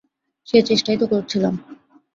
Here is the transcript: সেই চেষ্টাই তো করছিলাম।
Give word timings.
সেই 0.47 0.63
চেষ্টাই 0.63 0.97
তো 0.97 1.05
করছিলাম। 1.07 1.53